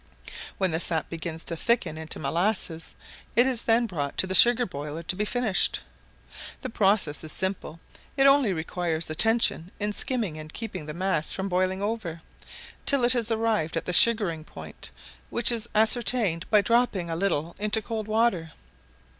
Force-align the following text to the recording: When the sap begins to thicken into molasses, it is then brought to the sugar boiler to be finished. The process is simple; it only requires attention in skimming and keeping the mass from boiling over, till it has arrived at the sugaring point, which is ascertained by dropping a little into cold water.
When 0.57 0.71
the 0.71 0.79
sap 0.79 1.11
begins 1.11 1.45
to 1.45 1.55
thicken 1.55 1.95
into 1.95 2.17
molasses, 2.17 2.95
it 3.35 3.45
is 3.45 3.61
then 3.61 3.85
brought 3.85 4.17
to 4.17 4.25
the 4.25 4.33
sugar 4.33 4.65
boiler 4.65 5.03
to 5.03 5.15
be 5.15 5.25
finished. 5.25 5.83
The 6.63 6.71
process 6.71 7.23
is 7.23 7.31
simple; 7.31 7.79
it 8.17 8.25
only 8.25 8.51
requires 8.51 9.11
attention 9.11 9.69
in 9.79 9.93
skimming 9.93 10.39
and 10.39 10.51
keeping 10.51 10.87
the 10.87 10.95
mass 10.95 11.31
from 11.33 11.49
boiling 11.49 11.83
over, 11.83 12.23
till 12.87 13.03
it 13.03 13.13
has 13.13 13.29
arrived 13.29 13.77
at 13.77 13.85
the 13.85 13.93
sugaring 13.93 14.43
point, 14.43 14.89
which 15.29 15.51
is 15.51 15.69
ascertained 15.75 16.49
by 16.49 16.61
dropping 16.61 17.11
a 17.11 17.15
little 17.15 17.55
into 17.59 17.79
cold 17.79 18.07
water. 18.07 18.53